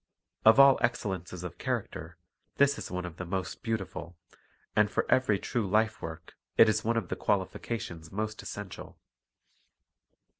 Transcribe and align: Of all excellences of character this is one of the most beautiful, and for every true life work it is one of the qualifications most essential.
Of 0.45 0.59
all 0.59 0.79
excellences 0.81 1.43
of 1.43 1.59
character 1.59 2.17
this 2.55 2.79
is 2.79 2.89
one 2.89 3.05
of 3.05 3.17
the 3.17 3.23
most 3.23 3.61
beautiful, 3.61 4.17
and 4.75 4.89
for 4.89 5.05
every 5.11 5.37
true 5.37 5.69
life 5.69 6.01
work 6.01 6.35
it 6.57 6.67
is 6.67 6.83
one 6.83 6.97
of 6.97 7.09
the 7.09 7.15
qualifications 7.15 8.11
most 8.11 8.41
essential. 8.41 8.97